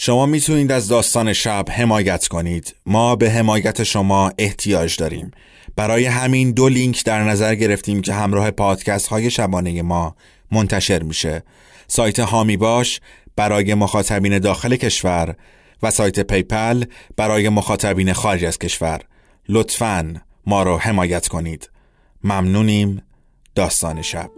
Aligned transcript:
شما 0.00 0.26
می‌تونید 0.26 0.72
از 0.72 0.88
داستان 0.88 1.32
شب 1.32 1.64
حمایت 1.70 2.28
کنید. 2.28 2.74
ما 2.86 3.16
به 3.16 3.30
حمایت 3.30 3.82
شما 3.82 4.32
احتیاج 4.38 4.96
داریم. 4.96 5.30
برای 5.76 6.04
همین 6.04 6.50
دو 6.50 6.68
لینک 6.68 7.04
در 7.04 7.24
نظر 7.24 7.54
گرفتیم 7.54 8.02
که 8.02 8.12
همراه 8.14 8.50
پادکست 8.50 9.06
های 9.06 9.30
شبانه 9.30 9.82
ما 9.82 10.16
منتشر 10.52 11.02
میشه. 11.02 11.42
سایت 11.86 12.18
حامی 12.18 12.56
باش 12.56 13.00
برای 13.36 13.74
مخاطبین 13.74 14.38
داخل 14.38 14.76
کشور 14.76 15.36
و 15.82 15.90
سایت 15.90 16.20
PayPal 16.20 16.84
برای 17.16 17.48
مخاطبین 17.48 18.12
خارج 18.12 18.44
از 18.44 18.58
کشور. 18.58 19.00
لطفاً 19.48 20.14
ما 20.46 20.62
رو 20.62 20.78
حمایت 20.78 21.28
کنید. 21.28 21.70
ممنونیم. 22.24 23.02
داستان 23.54 24.02
شب. 24.02 24.37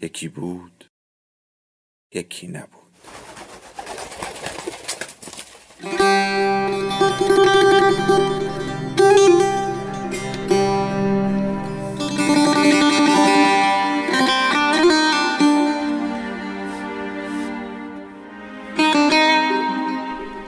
یکی 0.00 0.28
بود 0.28 0.90
یکی 2.14 2.46
نبود. 2.46 2.86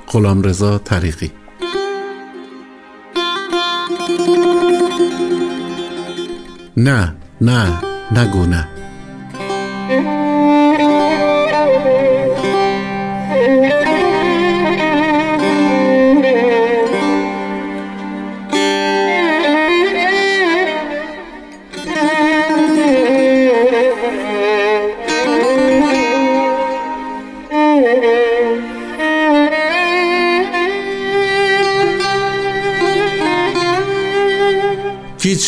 غلام 0.09 0.43
رضا 0.43 0.79
طریقی. 0.79 1.33
نه 6.77 7.17
نه 7.41 7.83
نگو 8.13 8.47
نه. 8.47 8.78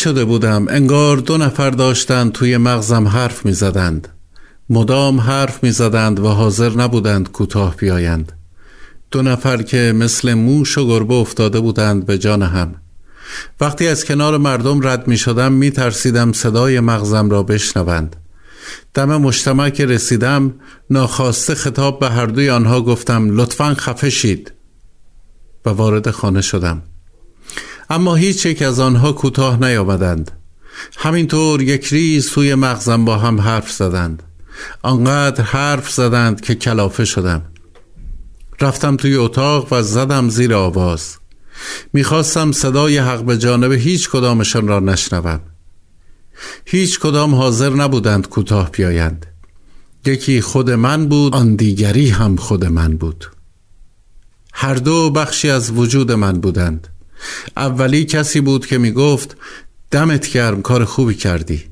شده 0.01 0.25
بودم. 0.25 0.65
انگار 0.69 1.17
دو 1.17 1.37
نفر 1.37 1.69
داشتند 1.69 2.31
توی 2.31 2.57
مغزم 2.57 3.07
حرف 3.07 3.45
می 3.45 3.51
زدند 3.51 4.07
مدام 4.69 5.19
حرف 5.19 5.63
می 5.63 5.71
زدند 5.71 6.19
و 6.19 6.27
حاضر 6.27 6.69
نبودند 6.69 7.31
کوتاه 7.31 7.75
بیایند. 7.75 8.31
دو 9.11 9.21
نفر 9.21 9.61
که 9.61 9.93
مثل 9.95 10.33
موش 10.33 10.77
و 10.77 10.87
گربه 10.87 11.13
افتاده 11.13 11.59
بودند 11.59 12.05
به 12.05 12.17
جان 12.17 12.41
هم. 12.43 12.75
وقتی 13.61 13.87
از 13.87 14.05
کنار 14.05 14.37
مردم 14.37 14.87
رد 14.87 15.07
می 15.07 15.17
شدم 15.17 15.51
می 15.53 15.71
ترسیدم 15.71 16.31
صدای 16.31 16.79
مغزم 16.79 17.29
را 17.29 17.43
بشنوند. 17.43 18.15
دم 18.93 19.17
مجتمع 19.17 19.69
که 19.69 19.85
رسیدم 19.85 20.53
ناخواسته 20.89 21.55
خطاب 21.55 21.99
به 21.99 22.09
هر 22.09 22.25
دوی 22.25 22.49
آنها 22.49 22.81
گفتم 22.81 23.37
لطفا 23.37 23.73
خفه 23.73 24.09
شید. 24.09 24.51
و 25.65 25.69
وارد 25.69 26.11
خانه 26.11 26.41
شدم. 26.41 26.81
اما 27.91 28.15
هیچ 28.15 28.45
یک 28.45 28.61
از 28.61 28.79
آنها 28.79 29.11
کوتاه 29.11 29.59
نیامدند. 29.59 30.31
همینطور 30.97 31.61
یک 31.61 31.85
ریز 31.85 32.29
توی 32.29 32.55
مغزم 32.55 33.05
با 33.05 33.17
هم 33.17 33.41
حرف 33.41 33.71
زدند. 33.71 34.23
آنقدر 34.81 35.43
حرف 35.43 35.91
زدند 35.91 36.41
که 36.41 36.55
کلافه 36.55 37.05
شدم. 37.05 37.41
رفتم 38.61 38.95
توی 38.95 39.15
اتاق 39.15 39.73
و 39.73 39.81
زدم 39.81 40.29
زیر 40.29 40.53
آواز. 40.53 41.17
می‌خواستم 41.93 42.51
صدای 42.51 42.97
حق 42.97 43.23
به 43.23 43.37
جانب 43.37 43.71
هیچ 43.71 44.09
کدامشان 44.09 44.67
را 44.67 44.79
نشنوم. 44.79 45.39
هیچ 46.65 46.99
کدام 46.99 47.35
حاضر 47.35 47.69
نبودند 47.69 48.29
کوتاه 48.29 48.71
بیایند. 48.71 49.25
یکی 50.05 50.41
خود 50.41 50.69
من 50.69 51.07
بود 51.07 51.35
آن 51.35 51.55
دیگری 51.55 52.09
هم 52.09 52.35
خود 52.35 52.65
من 52.65 52.97
بود. 52.97 53.25
هر 54.53 54.75
دو 54.75 55.09
بخشی 55.09 55.49
از 55.49 55.71
وجود 55.71 56.11
من 56.11 56.41
بودند. 56.41 56.87
اولی 57.57 58.05
کسی 58.05 58.41
بود 58.41 58.65
که 58.65 58.77
می 58.77 58.91
گفت 58.91 59.37
دمت 59.91 60.31
گرم 60.31 60.61
کار 60.61 60.85
خوبی 60.85 61.13
کردی. 61.13 61.63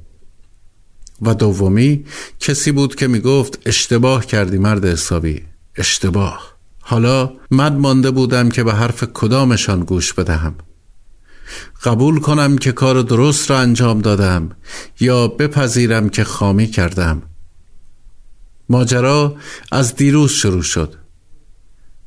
و 1.22 1.34
دومی 1.34 2.06
کسی 2.40 2.72
بود 2.72 2.96
که 2.96 3.08
می 3.08 3.20
گفت 3.20 3.60
اشتباه 3.66 4.26
کردی 4.26 4.58
مرد 4.58 4.86
حسابی 4.86 5.42
اشتباه. 5.76 6.58
حالا 6.82 7.34
مد 7.52 7.74
مانده 7.74 8.12
بودم 8.12 8.50
که 8.50 8.64
به 8.64 8.74
حرف 8.74 9.04
کدامشان 9.14 9.80
گوش 9.80 10.14
بدهم. 10.14 10.56
قبول 11.84 12.20
کنم 12.20 12.58
که 12.58 12.72
کار 12.72 13.02
درست 13.02 13.52
را 13.52 13.60
انجام 13.60 14.02
دادم 14.02 14.50
یا 15.00 15.28
بپذیرم 15.28 16.10
که 16.10 16.24
خامی 16.24 16.68
کردم. 16.68 17.22
ماجرا 18.70 19.36
از 19.72 19.96
دیروز 19.96 20.32
شروع 20.32 20.62
شد. 20.62 20.96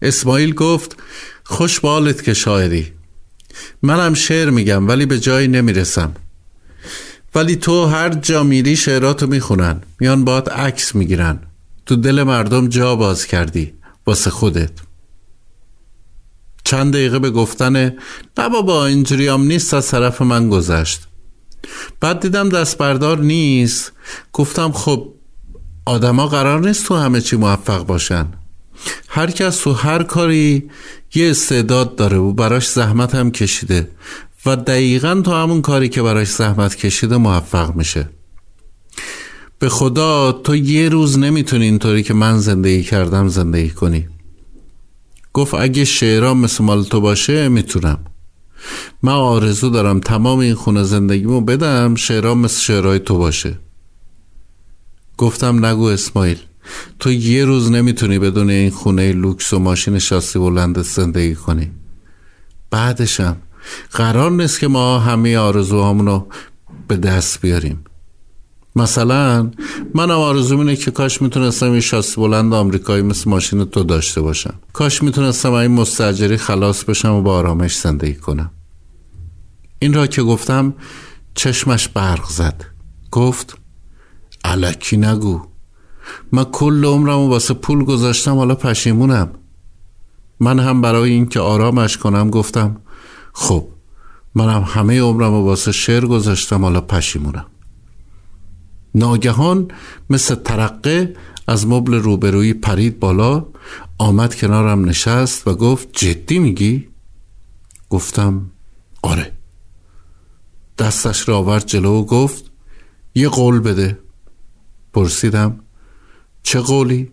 اسماعیل 0.02 0.54
گفت 0.54 0.96
خوش 1.44 1.80
بالت 1.80 2.22
که 2.22 2.34
شاعری. 2.34 2.92
منم 3.82 4.14
شعر 4.14 4.50
میگم 4.50 4.88
ولی 4.88 5.06
به 5.06 5.20
جایی 5.20 5.48
نمی‌رسم. 5.48 6.14
ولی 7.34 7.56
تو 7.56 7.86
هر 7.86 8.08
جا 8.08 8.42
میری 8.42 8.76
شعراتو 8.76 9.26
می‌خونن 9.26 9.82
میان 10.00 10.24
باد 10.24 10.48
عکس 10.48 10.94
می‌گیرن. 10.94 11.38
تو 11.86 11.96
دل 11.96 12.22
مردم 12.22 12.68
جا 12.68 12.96
باز 12.96 13.26
کردی 13.26 13.72
واسه 14.06 14.30
خودت. 14.30 14.70
چند 16.64 16.92
دقیقه 16.92 17.18
به 17.18 17.30
گفتن 17.30 17.76
نه 18.38 18.48
بابا 18.52 18.86
اینجوری 18.86 19.28
هم 19.28 19.42
نیست 19.42 19.74
از 19.74 19.88
طرف 19.88 20.22
من 20.22 20.48
گذشت. 20.48 21.08
بعد 22.00 22.20
دیدم 22.20 22.48
دست 22.48 22.78
بردار 22.78 23.18
نیست. 23.18 23.92
گفتم 24.32 24.72
خب 24.72 25.14
آدما 25.84 26.26
قرار 26.26 26.60
نیست 26.60 26.86
تو 26.86 26.96
همه 26.96 27.20
چی 27.20 27.36
موفق 27.36 27.86
باشن. 27.86 28.26
هر 29.08 29.30
کس 29.30 29.60
تو 29.60 29.72
هر 29.72 30.02
کاری 30.02 30.70
یه 31.14 31.30
استعداد 31.30 31.96
داره 31.96 32.16
و 32.16 32.32
براش 32.32 32.68
زحمت 32.68 33.14
هم 33.14 33.30
کشیده 33.30 33.88
و 34.46 34.56
دقیقا 34.56 35.22
تو 35.24 35.32
همون 35.32 35.62
کاری 35.62 35.88
که 35.88 36.02
براش 36.02 36.28
زحمت 36.28 36.76
کشیده 36.76 37.16
موفق 37.16 37.74
میشه. 37.74 38.08
به 39.58 39.68
خدا 39.68 40.32
تو 40.32 40.56
یه 40.56 40.88
روز 40.88 41.18
نمی‌تونی 41.18 41.64
اینطوری 41.64 42.02
که 42.02 42.14
من 42.14 42.38
زندگی 42.38 42.82
کردم 42.82 43.28
زندگی 43.28 43.70
کنی. 43.70 44.08
گفت 45.32 45.54
اگه 45.54 45.84
شعرام 45.84 46.40
مثل 46.40 46.64
مال 46.64 46.84
تو 46.84 47.00
باشه 47.00 47.48
می‌تونم. 47.48 47.98
من 49.02 49.12
آرزو 49.12 49.70
دارم 49.70 50.00
تمام 50.00 50.38
این 50.38 50.54
خونه 50.54 50.82
زندگیمو 50.82 51.40
بدم 51.40 51.94
شعرام 51.94 52.38
مثل 52.38 52.60
شعرهای 52.60 52.98
تو 52.98 53.18
باشه. 53.18 53.58
گفتم 55.16 55.64
نگو 55.64 55.84
اسماعیل. 55.84 56.38
تو 56.98 57.12
یه 57.12 57.44
روز 57.44 57.70
نمی‌تونی 57.70 58.18
بدون 58.18 58.50
این 58.50 58.70
خونه 58.70 59.12
لوکس 59.12 59.52
و 59.52 59.58
ماشین 59.58 59.98
شاسی 59.98 60.38
بلند 60.38 60.82
زندگی 60.82 61.34
کنی. 61.34 61.70
بعدشم 62.70 63.36
قرار 63.90 64.30
نیست 64.30 64.60
که 64.60 64.68
ما 64.68 64.98
همه 64.98 65.36
آرزوهامون 65.36 66.06
رو 66.06 66.26
به 66.88 66.96
دست 66.96 67.40
بیاریم. 67.40 67.84
مثلا 68.76 69.50
من 69.94 70.10
آرزوم 70.10 70.58
اینه 70.58 70.76
که 70.76 70.90
کاش 70.90 71.22
می‌تونستم 71.22 71.74
یه 71.74 71.80
شاسی 71.80 72.16
بلند 72.16 72.54
آمریکایی 72.54 73.02
مثل 73.02 73.30
ماشین 73.30 73.64
تو 73.64 73.84
داشته 73.84 74.20
باشم. 74.20 74.54
کاش 74.72 75.02
می‌تونستم 75.02 75.52
این 75.52 75.70
مستجری 75.70 76.36
خلاص 76.36 76.84
بشم 76.84 77.12
و 77.12 77.22
با 77.22 77.34
آرامش 77.34 77.78
زندگی 77.78 78.14
کنم. 78.14 78.50
این 79.78 79.92
را 79.92 80.06
که 80.06 80.22
گفتم 80.22 80.74
چشمش 81.34 81.88
برق 81.88 82.28
زد. 82.28 82.64
گفت 83.10 83.56
علکی 84.44 84.96
نگو. 84.96 85.51
من 86.32 86.44
کل 86.44 86.84
عمرم 86.84 87.18
واسه 87.18 87.54
پول 87.54 87.84
گذاشتم 87.84 88.36
حالا 88.36 88.54
پشیمونم. 88.54 89.30
من 90.40 90.58
هم 90.58 90.80
برای 90.80 91.10
اینکه 91.10 91.40
آرامش 91.40 91.96
کنم 91.96 92.30
گفتم 92.30 92.76
خب 93.32 93.68
منم 94.34 94.64
همه 94.66 95.00
عمرم 95.00 95.32
و 95.32 95.44
واسه 95.44 95.72
شعر 95.72 96.06
گذاشتم 96.06 96.62
حالا 96.62 96.80
پشیمونم. 96.80 97.46
ناگهان 98.94 99.68
مثل 100.10 100.34
ترقه 100.34 101.14
از 101.46 101.66
مبل 101.66 101.94
روبرویی 101.94 102.54
پرید 102.54 103.00
بالا 103.00 103.46
آمد 103.98 104.34
کنارم 104.34 104.84
نشست 104.84 105.48
و 105.48 105.54
گفت 105.54 105.88
جدی 105.92 106.38
میگی؟ 106.38 106.88
گفتم 107.90 108.50
آره. 109.02 109.32
دستش 110.78 111.28
را 111.28 111.38
آورد 111.38 111.66
جلو 111.66 112.00
و 112.00 112.04
گفت 112.04 112.50
یه 113.14 113.28
قول 113.28 113.60
بده. 113.60 113.98
پرسیدم 114.92 115.60
چه 116.42 116.60
قولی؟ 116.60 117.12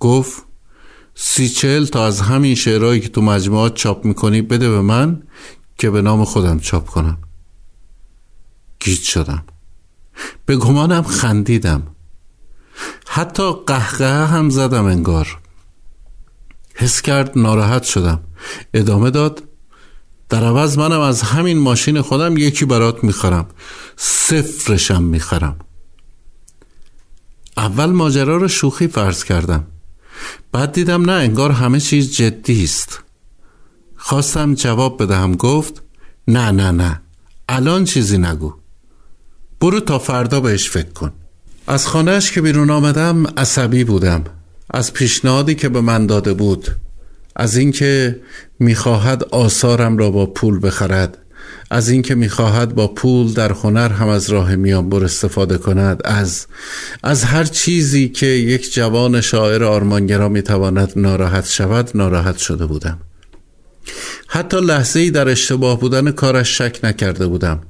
گفت 0.00 0.42
سی 1.14 1.48
چل 1.48 1.86
تا 1.86 2.06
از 2.06 2.20
همین 2.20 2.54
شعرهایی 2.54 3.00
که 3.00 3.08
تو 3.08 3.20
مجموعات 3.20 3.74
چاپ 3.74 4.04
می‌کنی 4.04 4.42
بده 4.42 4.70
به 4.70 4.80
من 4.80 5.22
که 5.78 5.90
به 5.90 6.02
نام 6.02 6.24
خودم 6.24 6.58
چاپ 6.58 6.86
کنم. 6.86 7.18
گیج 8.80 9.00
شدم. 9.00 9.44
به 10.46 10.56
گمانم 10.56 11.02
خندیدم. 11.02 11.86
حتی 13.08 13.52
قهقه 13.66 14.26
هم 14.26 14.50
زدم 14.50 14.84
انگار. 14.84 15.38
حس 16.74 17.02
کرد 17.02 17.38
ناراحت 17.38 17.82
شدم. 17.82 18.20
ادامه 18.74 19.10
داد 19.10 19.42
در 20.28 20.44
عوض 20.44 20.78
منم 20.78 21.00
از 21.00 21.22
همین 21.22 21.58
ماشین 21.58 22.00
خودم 22.00 22.36
یکی 22.36 22.64
برات 22.64 23.04
می‌خرم. 23.04 23.46
صفرشم 23.96 25.02
می‌خرم. 25.02 25.58
اول 27.56 27.90
ماجرا 27.90 28.36
رو 28.36 28.48
شوخی 28.48 28.88
فرض 28.88 29.24
کردم. 29.24 29.64
بعد 30.52 30.72
دیدم 30.72 31.10
نه 31.10 31.12
انگار 31.12 31.50
همه 31.50 31.80
چیز 31.80 32.16
جدی 32.16 32.64
است. 32.64 33.00
خواستم 33.96 34.54
جواب 34.54 35.02
بدهم 35.02 35.36
گفت 35.36 35.82
نه 36.28 36.50
نه 36.50 36.70
نه 36.70 37.00
الان 37.48 37.84
چیزی 37.84 38.18
نگو. 38.18 38.54
برو 39.60 39.80
تا 39.80 39.98
فردا 39.98 40.40
بهش 40.40 40.70
فکر 40.70 40.92
کن. 40.92 41.12
از 41.66 41.86
خانهش 41.86 42.30
که 42.30 42.40
بیرون 42.40 42.70
آمدم 42.70 43.26
عصبی 43.26 43.84
بودم. 43.84 44.24
از 44.70 44.92
پیشنهادی 44.92 45.54
که 45.54 45.68
به 45.68 45.80
من 45.80 46.06
داده 46.06 46.32
بود. 46.32 46.68
از 47.36 47.56
اینکه 47.56 48.20
می‌خواهد 48.58 49.24
آثارم 49.24 49.98
را 49.98 50.10
با 50.10 50.26
پول 50.26 50.66
بخرد. 50.66 51.18
از 51.72 51.88
اینکه 51.88 52.14
می‌خواهد 52.14 52.74
با 52.74 52.88
پول 52.88 53.32
در 53.32 53.52
هنر 53.52 53.88
هم 53.88 54.08
از 54.08 54.30
راه 54.30 54.56
میانبر 54.56 55.04
استفاده 55.04 55.58
کند 55.58 56.00
از 56.04 56.46
از 57.02 57.24
هر 57.24 57.44
چیزی 57.44 58.08
که 58.08 58.26
یک 58.26 58.74
جوان 58.74 59.20
شاعر 59.20 59.64
آرمانگرا 59.64 60.28
می‌تواند 60.28 60.92
ناراحت 60.96 61.46
شود 61.46 61.90
ناراحت 61.94 62.38
شده 62.38 62.66
بودم. 62.66 62.98
حتی 64.26 64.60
لحظه 64.60 65.00
ای 65.00 65.10
در 65.10 65.28
اشتباه 65.28 65.80
بودن 65.80 66.10
کارش 66.10 66.58
شک 66.58 66.78
نکرده 66.84 67.26
بودم. 67.26 67.60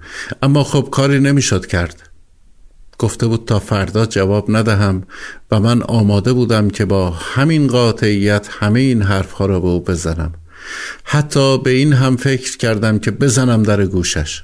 اما 0.42 0.64
خب 0.64 0.88
کاری 0.90 1.20
نمی‌شد 1.20 1.66
کرد. 1.66 2.08
گفته 2.98 3.26
بود 3.26 3.44
تا 3.46 3.58
فردا 3.58 4.06
جواب 4.06 4.46
ندهم 4.48 5.02
و 5.50 5.60
من 5.60 5.82
آماده 5.82 6.32
بودم 6.32 6.70
که 6.70 6.84
با 6.84 7.10
همین 7.10 7.66
قاطعیت 7.66 8.48
همه 8.50 8.80
این 8.80 9.02
حرفها 9.02 9.46
را 9.46 9.60
به 9.60 9.68
او 9.68 9.80
بزنم. 9.80 10.32
حتی 11.04 11.58
به 11.58 11.70
این 11.70 11.92
هم 11.92 12.16
فکر 12.16 12.56
کردم 12.56 12.98
که 12.98 13.10
بزنم 13.10 13.62
در 13.62 13.86
گوشش. 13.86 14.42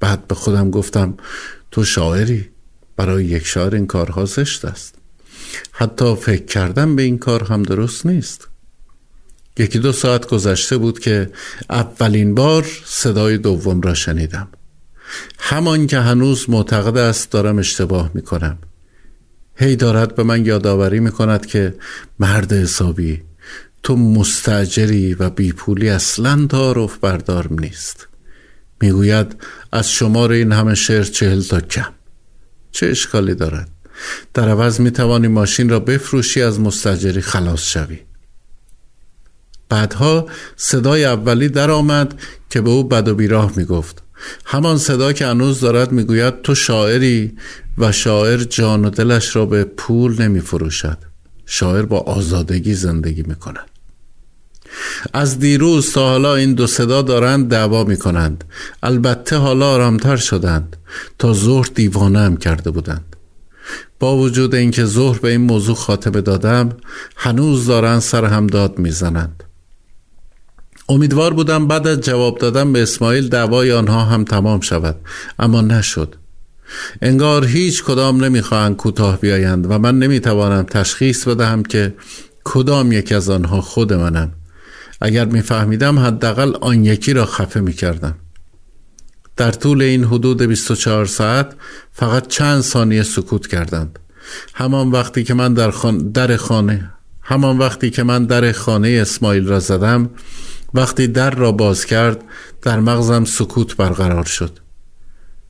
بعد 0.00 0.26
به 0.26 0.34
خودم 0.34 0.70
گفتم 0.70 1.14
تو 1.70 1.84
شاعری 1.84 2.48
برای 2.96 3.24
یک 3.24 3.46
شاعر 3.46 3.74
این 3.74 3.86
کارها 3.86 4.24
زشت 4.24 4.64
است. 4.64 4.94
حتی 5.72 6.16
فکر 6.16 6.44
کردم 6.44 6.96
به 6.96 7.02
این 7.02 7.18
کار 7.18 7.44
هم 7.44 7.62
درست 7.62 8.06
نیست. 8.06 8.48
یکی 9.58 9.78
دو 9.78 9.92
ساعت 9.92 10.26
گذشته 10.26 10.78
بود 10.78 10.98
که 10.98 11.30
اولین 11.70 12.34
بار 12.34 12.66
صدای 12.84 13.38
دوم 13.38 13.80
را 13.80 13.94
شنیدم. 13.94 14.48
همان 15.38 15.86
که 15.86 15.98
هنوز 15.98 16.50
معتقد 16.50 16.96
است 16.96 17.30
دارم 17.30 17.58
اشتباه 17.58 18.10
می 18.14 18.22
کنم 18.22 18.58
هی 19.56 19.76
دارد 19.76 20.14
به 20.14 20.22
من 20.22 20.46
یادآوری 20.46 21.00
می 21.00 21.10
کند 21.10 21.46
که 21.46 21.74
مرد 22.18 22.52
حسابی 22.52 23.22
تو 23.86 23.96
مستجری 23.96 25.14
و 25.14 25.30
بیپولی 25.30 25.88
اصلا 25.88 26.46
تعارف 26.46 26.98
بردارم 26.98 27.58
نیست. 27.60 28.08
می‌گوید 28.82 29.36
از 29.72 29.92
شمار 29.92 30.32
این 30.32 30.52
همه 30.52 30.74
شعر 30.74 31.02
چهل 31.02 31.42
تا 31.42 31.60
کم. 31.60 31.92
چه 32.70 32.86
اشکالی 32.86 33.34
دارد؟ 33.34 33.68
در 34.34 34.48
عوض 34.48 34.80
می 34.80 34.90
توانی 34.90 35.28
ماشین 35.28 35.68
را 35.68 35.80
بفروشی 35.80 36.42
از 36.42 36.60
مستجری 36.60 37.20
خلاص 37.20 37.62
شوی. 37.62 37.98
بعدها 39.68 40.26
صدای 40.56 41.04
اولی 41.04 41.48
در 41.48 41.70
آمد 41.70 42.20
که 42.50 42.60
به 42.60 42.70
او 42.70 42.84
بد 42.84 43.08
و 43.08 43.14
بیراه 43.14 43.52
می 43.56 43.64
گفت 43.64 44.02
همان 44.44 44.78
صدا 44.78 45.12
که 45.12 45.26
هنوز 45.26 45.60
دارد 45.60 45.92
می‌گوید 45.92 46.42
تو 46.42 46.54
شاعری 46.54 47.36
و 47.78 47.92
شاعر 47.92 48.38
جان 48.44 48.84
و 48.84 48.90
دلش 48.90 49.36
را 49.36 49.46
به 49.46 49.64
پول 49.64 50.22
نمی 50.22 50.40
فروشد 50.40 50.98
شاعر 51.46 51.82
با 51.82 51.98
آزادگی 51.98 52.74
زندگی 52.74 53.22
می 53.22 53.34
کند 53.34 53.75
از 55.12 55.38
دیروز 55.38 55.92
تا 55.92 56.08
حالا 56.08 56.34
این 56.34 56.54
دو 56.54 56.66
صدا 56.66 57.02
دارند 57.02 57.48
دعوا 57.48 57.84
می 57.84 57.96
کنند 57.96 58.44
البته 58.82 59.36
حالا 59.36 59.70
آرامتر 59.70 60.16
شدند. 60.16 60.76
تا 61.18 61.32
ظهر 61.32 61.70
دیوانه 61.74 62.18
هم 62.18 62.36
کرده 62.36 62.70
بودند. 62.70 63.16
با 64.00 64.16
وجود 64.16 64.54
اینکه 64.54 64.84
ظهر 64.84 65.18
به 65.18 65.30
این 65.30 65.40
موضوع 65.40 65.76
خاتمه 65.76 66.20
دادم 66.20 66.68
هنوز 67.16 67.66
دارند 67.66 68.00
سر 68.00 68.24
هم 68.24 68.46
داد 68.46 68.78
می‌زنند. 68.78 69.42
امیدوار 70.88 71.34
بودم 71.34 71.66
بعد 71.66 71.86
از 71.86 72.00
جواب 72.00 72.38
دادن 72.38 72.72
به 72.72 72.82
اسماعیل 72.82 73.28
دعوای 73.28 73.72
آنها 73.72 74.04
هم 74.04 74.24
تمام 74.24 74.60
شود 74.60 74.96
اما 75.38 75.60
نشد. 75.60 76.14
انگار 77.02 77.46
هیچ 77.46 77.84
کدام 77.84 78.24
نمی‌خواهند 78.24 78.76
کوتاه 78.76 79.20
بیایند 79.20 79.70
و 79.70 79.78
من 79.78 79.98
نمی‌توانم 79.98 80.62
تشخیص 80.62 81.28
بدهم 81.28 81.62
که 81.62 81.94
کدام 82.44 82.92
یک 82.92 83.12
از 83.12 83.30
آنها 83.30 83.60
خود 83.60 83.92
منم. 83.92 84.32
اگر 85.00 85.24
میفهمیدم 85.24 85.98
حداقل 85.98 86.54
آن 86.60 86.84
یکی 86.84 87.12
را 87.12 87.26
خفه 87.26 87.60
می‌کردم. 87.60 88.14
در 89.36 89.50
طول 89.50 89.82
این 89.82 90.04
حدود 90.04 90.42
24 90.42 91.06
ساعت 91.06 91.54
فقط 91.92 92.26
چند 92.26 92.60
ثانیه 92.60 93.02
سکوت 93.02 93.46
کردند. 93.46 93.98
همان 94.54 94.90
وقتی 94.90 95.24
که 95.24 95.34
من 95.34 95.54
در, 95.54 95.70
در 96.14 96.36
خانه 96.36 96.90
همان 97.22 97.58
وقتی 97.58 97.90
که 97.90 98.02
من 98.02 98.24
در 98.24 98.52
خانه 98.52 98.98
اسماعیل 99.02 99.46
را 99.46 99.60
زدم 99.60 100.10
وقتی 100.74 101.06
در 101.06 101.30
را 101.30 101.52
باز 101.52 101.84
کرد 101.84 102.24
در 102.62 102.80
مغزم 102.80 103.24
سکوت 103.24 103.76
برقرار 103.76 104.24
شد. 104.24 104.58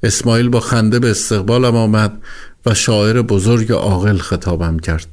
اسماعیل 0.02 0.48
با 0.48 0.60
خنده 0.60 0.98
به 0.98 1.10
استقبالم 1.10 1.76
آمد 1.76 2.22
و 2.66 2.74
شاعر 2.74 3.22
بزرگ 3.22 3.72
عاقل 3.72 4.18
خطابم 4.18 4.78
کرد. 4.78 5.06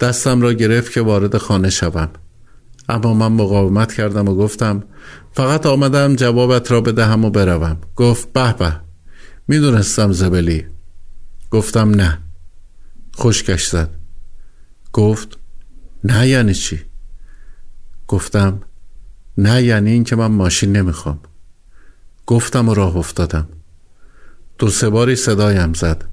دستم 0.00 0.40
را 0.40 0.52
گرفت 0.52 0.92
که 0.92 1.00
وارد 1.00 1.36
خانه 1.36 1.70
شوم. 1.70 2.08
اما 2.90 3.14
من 3.14 3.32
مقاومت 3.32 3.92
کردم 3.92 4.28
و 4.28 4.34
گفتم 4.34 4.84
فقط 5.32 5.66
آمدم 5.66 6.16
جوابت 6.16 6.70
را 6.70 6.80
بدهم 6.80 7.24
و 7.24 7.30
بروم. 7.30 7.78
گفت 7.96 8.32
به 8.32 8.52
به 8.52 8.80
می‌دونستم 9.48 10.12
زبلی. 10.12 10.66
گفتم 11.50 11.90
نه. 11.90 12.18
خوشکش 13.14 13.66
زد. 13.66 13.90
گفت 14.92 15.38
نه 16.04 16.28
یعنی 16.28 16.54
چی؟ 16.54 16.80
گفتم 18.08 18.60
نه 19.38 19.62
یعنی 19.62 19.90
اینکه 19.90 20.16
من 20.16 20.26
ماشین 20.26 20.76
نمی‌خوام. 20.76 21.20
گفتم 22.26 22.68
و 22.68 22.74
راه 22.74 22.96
افتادم. 22.96 23.48
دو 24.58 24.68
سه 24.68 24.88
باری 24.88 25.16
صدایم 25.16 25.72
زد. 25.72 26.04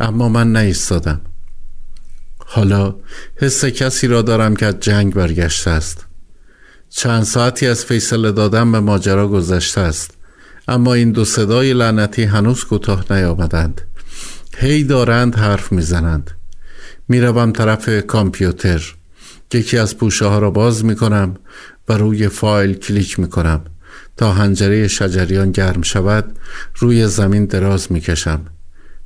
اما 0.00 0.28
من 0.28 0.52
نایستادم 0.52 1.20
حالا 2.54 2.94
حس 3.36 3.64
کسی 3.64 4.06
را 4.06 4.22
دارم 4.22 4.56
که 4.56 4.66
از 4.66 4.80
جنگ 4.80 5.14
برگشته 5.14 5.70
است. 5.70 6.06
چند 6.90 7.22
ساعتی 7.22 7.66
از 7.66 7.84
فیصله 7.84 8.32
دادن 8.32 8.72
به 8.72 8.80
ماجرا 8.80 9.28
گذشته 9.28 9.80
است. 9.80 10.10
اما 10.68 10.94
این 10.94 11.12
دو 11.12 11.24
صدای 11.24 11.72
لعنتی 11.72 12.22
هنوز 12.22 12.64
کوتاه 12.64 13.04
نیامدند. 13.10 13.80
هی 14.56 14.84
دارند 14.84 15.34
حرف 15.34 15.72
می‌زنند. 15.72 16.30
می‌روم 17.08 17.52
طرف 17.52 18.06
کامپیوتر. 18.06 18.94
یکی 19.54 19.78
از 19.78 19.96
پوشه 19.96 20.26
ها 20.26 20.38
را 20.38 20.50
باز 20.50 20.84
می‌کنم 20.84 21.36
و 21.88 21.92
روی 21.92 22.28
فایل 22.28 22.74
کلیک 22.74 23.20
می‌کنم. 23.20 23.64
تا 24.16 24.32
هنجره 24.32 24.88
شجریان 24.88 25.50
گرم 25.50 25.82
شود 25.82 26.38
روی 26.78 27.06
زمین 27.06 27.44
دراز 27.44 27.92
می‌کشم. 27.92 28.40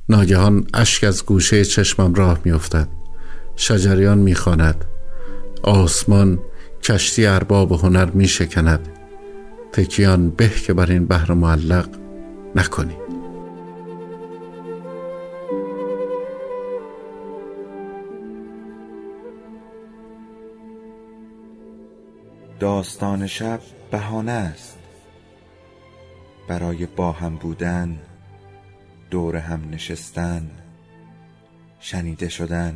ناگهان 0.09 0.67
اشک 0.73 1.03
از 1.03 1.25
گوشه 1.25 1.65
چشمم 1.65 2.13
راه 2.13 2.39
میافتد. 2.43 2.87
شجریان 3.57 4.17
می‌خواند. 4.17 4.85
آسمان 5.63 6.39
کشتی 6.83 7.25
ارباب 7.25 7.71
هنر 7.71 8.05
میشکند. 8.05 8.89
تکیان 9.71 10.29
به 10.29 10.49
که 10.49 10.73
بر 10.73 10.91
این 10.91 11.05
بحر 11.05 11.33
معلق 11.33 11.89
نکنی. 12.55 12.97
داستان 22.59 23.27
شب 23.27 23.59
بهانه 23.91 24.31
است. 24.31 24.77
برای 26.47 26.85
با 26.85 27.11
هم 27.11 27.35
بودن 27.35 27.97
دور 29.11 29.35
هم 29.35 29.69
نشستن 29.71 30.49
شنیده 31.79 32.29
شدن. 32.29 32.75